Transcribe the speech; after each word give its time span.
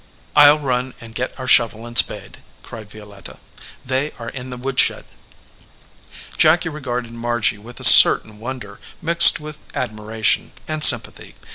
Til 0.35 0.57
run 0.57 0.95
and 0.99 1.13
get 1.13 1.39
our 1.39 1.47
shovel 1.47 1.85
and 1.85 1.95
spade," 1.95 2.39
cried 2.63 2.89
Violetta. 2.89 3.37
"They 3.85 4.11
are 4.17 4.29
in 4.29 4.49
the 4.49 4.57
woodshed." 4.57 5.05
Jacky 6.39 6.69
regarded 6.69 7.11
Margy 7.11 7.59
with 7.59 7.79
a 7.79 7.83
certain 7.83 8.39
wonder 8.39 8.79
mixed 8.99 9.39
with 9.39 9.59
admiration 9.75 10.53
and 10.67 10.83
sympathy. 10.83 11.35